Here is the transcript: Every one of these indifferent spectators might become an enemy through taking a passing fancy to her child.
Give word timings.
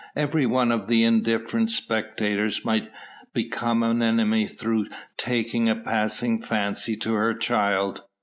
Every 0.15 0.47
one 0.47 0.71
of 0.71 0.87
these 0.87 1.05
indifferent 1.07 1.69
spectators 1.69 2.65
might 2.65 2.91
become 3.35 3.83
an 3.83 4.01
enemy 4.01 4.47
through 4.47 4.87
taking 5.15 5.69
a 5.69 5.75
passing 5.75 6.41
fancy 6.41 6.97
to 6.97 7.13
her 7.13 7.35
child. 7.35 8.01